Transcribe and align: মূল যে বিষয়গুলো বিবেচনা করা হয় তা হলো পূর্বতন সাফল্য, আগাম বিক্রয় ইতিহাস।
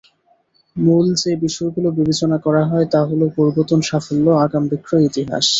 মূল 0.75 1.05
যে 1.21 1.31
বিষয়গুলো 1.43 1.87
বিবেচনা 1.97 2.37
করা 2.45 2.63
হয় 2.65 2.87
তা 2.93 2.99
হলো 3.09 3.25
পূর্বতন 3.35 3.79
সাফল্য, 3.89 4.25
আগাম 4.43 4.63
বিক্রয় 4.71 5.03
ইতিহাস। 5.09 5.45